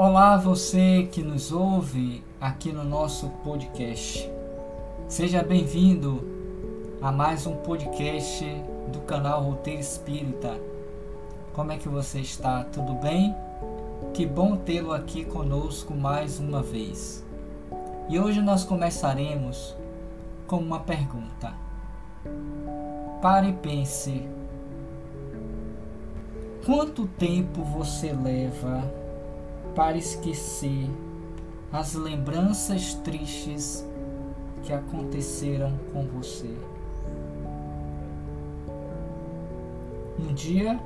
[0.00, 4.30] Olá, você que nos ouve aqui no nosso podcast.
[5.08, 6.24] Seja bem-vindo
[7.02, 8.44] a mais um podcast
[8.92, 10.56] do canal Roteiro Espírita.
[11.52, 12.62] Como é que você está?
[12.62, 13.34] Tudo bem?
[14.14, 17.26] Que bom tê-lo aqui conosco mais uma vez.
[18.08, 19.74] E hoje nós começaremos
[20.46, 21.52] com uma pergunta.
[23.20, 24.28] Pare e pense.
[26.64, 29.07] Quanto tempo você leva
[29.74, 30.88] para esquecer
[31.72, 33.84] as lembranças tristes
[34.62, 36.54] que aconteceram com você?
[40.18, 40.80] Um dia,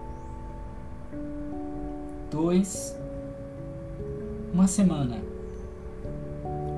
[2.31, 2.97] dois,
[4.53, 5.19] uma semana,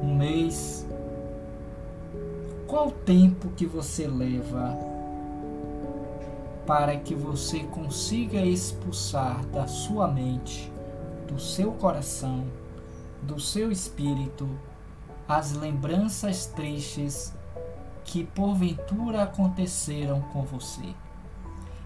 [0.03, 0.87] um mês.
[2.67, 4.95] Qual o tempo que você leva
[6.67, 10.73] para que você consiga expulsar da sua mente,
[11.27, 12.47] do seu coração,
[13.23, 14.49] do seu espírito,
[15.27, 17.33] as lembranças tristes
[18.05, 20.95] que porventura aconteceram com você,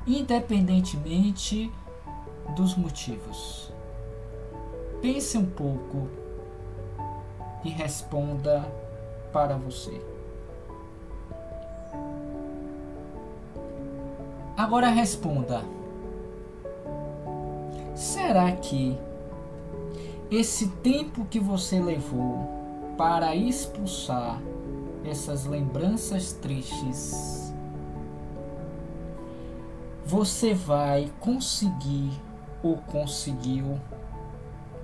[0.06, 1.72] independentemente
[2.56, 3.72] dos motivos.
[5.00, 6.08] Pense um pouco
[7.64, 8.67] e responda
[9.33, 10.02] para você.
[14.56, 15.62] Agora responda:
[17.95, 18.98] será que
[20.30, 24.40] esse tempo que você levou para expulsar
[25.04, 27.54] essas lembranças tristes,
[30.04, 32.10] você vai conseguir
[32.62, 33.80] ou conseguiu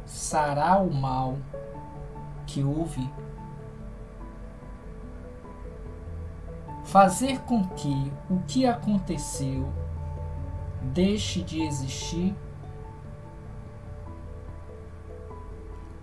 [0.07, 1.37] sarar o mal
[2.47, 3.09] que houve?
[6.95, 9.69] fazer com que o que aconteceu
[10.81, 12.33] deixe de existir?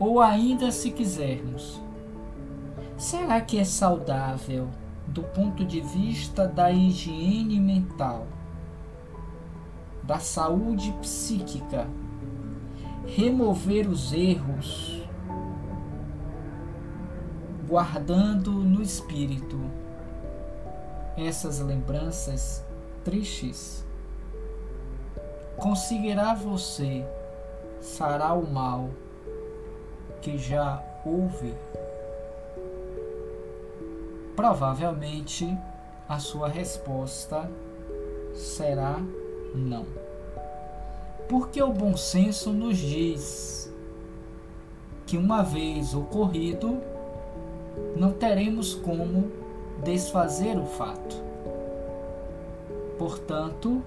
[0.01, 1.79] Ou ainda, se quisermos,
[2.97, 4.67] será que é saudável
[5.05, 8.25] do ponto de vista da higiene mental,
[10.01, 11.87] da saúde psíquica,
[13.05, 15.07] remover os erros,
[17.67, 19.59] guardando no espírito
[21.15, 22.65] essas lembranças
[23.03, 23.85] tristes,
[25.57, 27.05] conseguirá você
[27.79, 28.89] sarar o mal
[30.21, 31.53] que já houve?
[34.35, 35.57] Provavelmente
[36.07, 37.49] a sua resposta
[38.33, 38.99] será
[39.55, 39.85] não.
[41.27, 43.73] Porque o bom senso nos diz
[45.05, 46.77] que uma vez ocorrido,
[47.95, 49.31] não teremos como
[49.83, 51.21] desfazer o fato.
[52.97, 53.81] Portanto,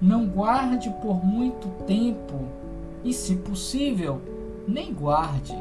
[0.00, 2.34] não guarde por muito tempo
[3.04, 4.20] e, se possível,
[4.66, 5.56] nem guarde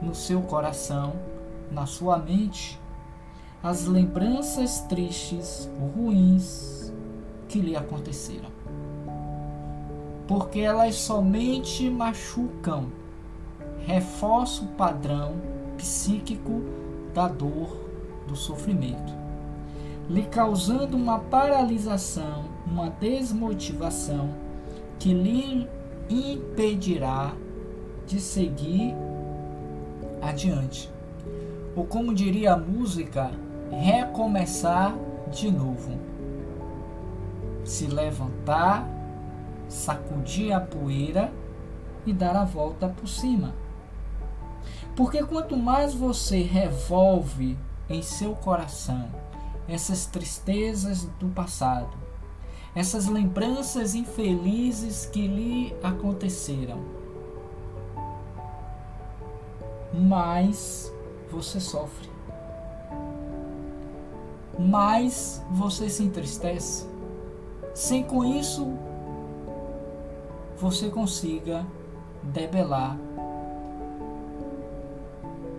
[0.00, 1.12] no seu coração,
[1.70, 2.80] na sua mente,
[3.62, 6.92] as lembranças tristes, ruins
[7.48, 8.50] que lhe aconteceram.
[10.26, 12.86] Porque elas somente machucam,
[13.86, 15.34] reforçam o padrão
[15.76, 16.62] psíquico
[17.14, 17.76] da dor
[18.26, 19.12] do sofrimento,
[20.08, 24.30] lhe causando uma paralisação, uma desmotivação
[24.98, 25.68] que lhe
[26.08, 27.32] impedirá
[28.12, 28.94] de seguir
[30.20, 30.92] adiante.
[31.74, 33.30] Ou como diria a música,
[33.70, 34.94] recomeçar
[35.30, 35.98] de novo.
[37.64, 38.86] Se levantar,
[39.66, 41.32] sacudir a poeira
[42.04, 43.54] e dar a volta por cima.
[44.94, 47.56] Porque quanto mais você revolve
[47.88, 49.08] em seu coração
[49.66, 51.96] essas tristezas do passado,
[52.74, 57.01] essas lembranças infelizes que lhe aconteceram.
[59.92, 60.92] Mais
[61.30, 62.08] você sofre,
[64.58, 66.86] mais você se entristece,
[67.74, 68.72] sem com isso
[70.56, 71.66] você consiga
[72.22, 72.96] debelar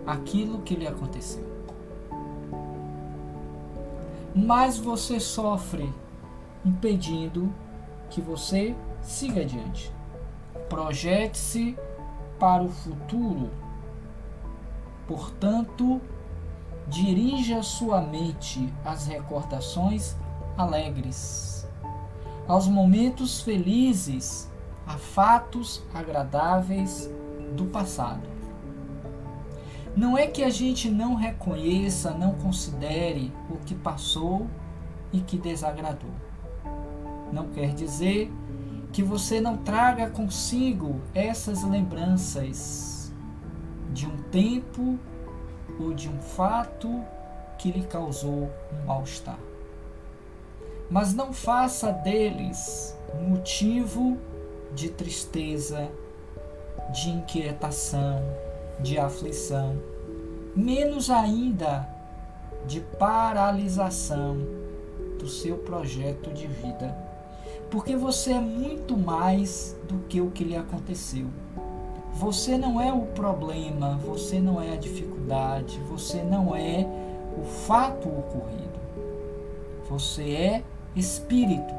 [0.06, 1.54] aquilo que lhe aconteceu
[4.34, 5.88] mais você sofre,
[6.64, 7.54] impedindo
[8.10, 9.92] que você siga adiante.
[10.68, 11.78] Projete-se
[12.38, 13.48] para o futuro.
[15.06, 16.00] Portanto,
[16.88, 20.16] dirija sua mente às recordações
[20.56, 21.68] alegres,
[22.46, 24.50] aos momentos felizes,
[24.86, 27.10] a fatos agradáveis
[27.56, 28.28] do passado.
[29.96, 34.46] Não é que a gente não reconheça, não considere o que passou
[35.12, 36.10] e que desagradou.
[37.32, 38.32] Não quer dizer
[38.92, 42.93] que você não traga consigo essas lembranças
[43.94, 44.98] de um tempo
[45.80, 47.02] ou de um fato
[47.56, 49.38] que lhe causou um mal-estar.
[50.90, 52.94] Mas não faça deles
[53.28, 54.18] motivo
[54.74, 55.88] de tristeza,
[56.92, 58.20] de inquietação,
[58.80, 59.80] de aflição,
[60.54, 61.88] menos ainda
[62.66, 64.38] de paralisação
[65.18, 66.94] do seu projeto de vida.
[67.70, 71.26] Porque você é muito mais do que o que lhe aconteceu.
[72.14, 76.86] Você não é o problema, você não é a dificuldade, você não é
[77.36, 78.78] o fato ocorrido.
[79.90, 80.62] Você é
[80.94, 81.74] espírito,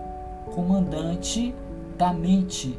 [0.54, 1.56] comandante
[1.98, 2.78] da mente.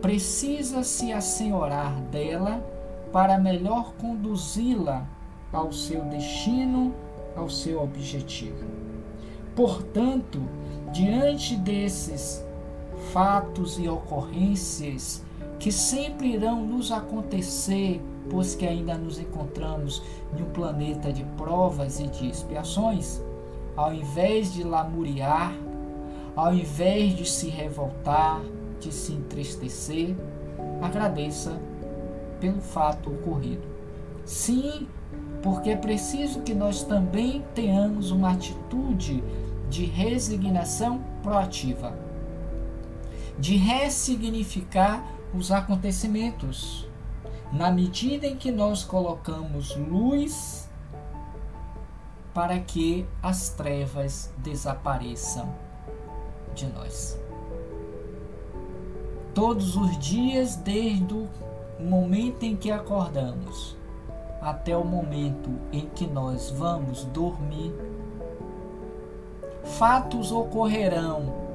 [0.00, 2.64] Precisa se assenhorar dela
[3.12, 5.04] para melhor conduzi-la
[5.52, 6.94] ao seu destino,
[7.34, 8.64] ao seu objetivo.
[9.56, 10.40] Portanto,
[10.92, 12.44] diante desses
[13.12, 15.26] fatos e ocorrências
[15.58, 18.00] que sempre irão nos acontecer,
[18.30, 20.02] pois que ainda nos encontramos
[20.36, 23.20] em um planeta de provas e de expiações,
[23.76, 25.54] ao invés de lamuriar,
[26.36, 28.40] ao invés de se revoltar,
[28.78, 30.14] de se entristecer,
[30.80, 31.60] agradeça
[32.40, 33.66] pelo fato ocorrido.
[34.24, 34.86] Sim,
[35.42, 39.22] porque é preciso que nós também tenhamos uma atitude
[39.68, 41.96] de resignação proativa,
[43.38, 46.88] de ressignificar os acontecimentos,
[47.52, 50.68] na medida em que nós colocamos luz
[52.34, 55.52] para que as trevas desapareçam
[56.54, 57.18] de nós.
[59.34, 61.28] Todos os dias, desde o
[61.80, 63.76] momento em que acordamos
[64.40, 67.74] até o momento em que nós vamos dormir,
[69.64, 71.47] fatos ocorrerão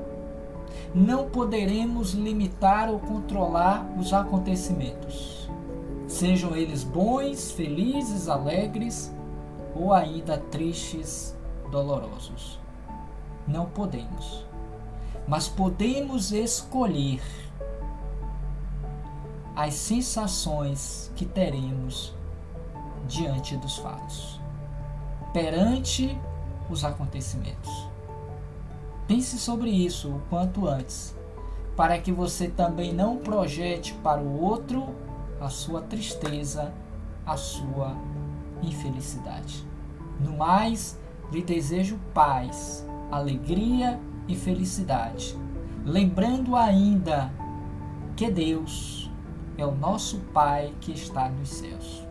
[0.93, 5.49] não poderemos limitar ou controlar os acontecimentos,
[6.07, 9.11] sejam eles bons, felizes, alegres
[9.75, 11.35] ou ainda tristes,
[11.71, 12.59] dolorosos.
[13.47, 14.45] Não podemos.
[15.27, 17.21] Mas podemos escolher
[19.55, 22.13] as sensações que teremos
[23.07, 24.39] diante dos fatos,
[25.31, 26.17] perante
[26.69, 27.82] os acontecimentos.
[29.07, 31.15] Pense sobre isso o quanto antes,
[31.75, 34.95] para que você também não projete para o outro
[35.41, 36.73] a sua tristeza,
[37.25, 37.97] a sua
[38.61, 39.67] infelicidade.
[40.19, 40.97] No mais,
[41.31, 45.37] lhe desejo paz, alegria e felicidade,
[45.85, 47.29] lembrando ainda
[48.15, 49.11] que Deus
[49.57, 52.07] é o nosso Pai que está nos céus,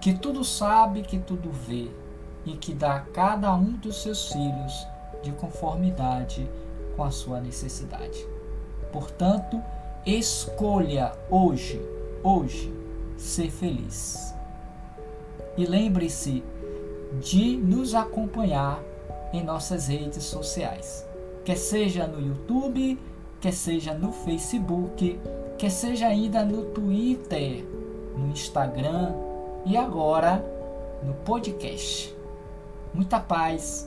[0.00, 1.90] que tudo sabe, que tudo vê
[2.44, 4.86] e que dá a cada um dos seus filhos
[5.26, 6.48] de conformidade
[6.96, 8.26] com a sua necessidade.
[8.92, 9.60] Portanto,
[10.06, 11.80] escolha hoje,
[12.22, 12.72] hoje,
[13.16, 14.32] ser feliz.
[15.56, 16.44] E lembre-se
[17.20, 18.80] de nos acompanhar
[19.32, 21.06] em nossas redes sociais,
[21.44, 22.98] quer seja no YouTube,
[23.40, 25.18] quer seja no Facebook,
[25.58, 27.64] quer seja ainda no Twitter,
[28.16, 29.12] no Instagram
[29.64, 30.44] e agora
[31.02, 32.14] no podcast.
[32.94, 33.86] Muita paz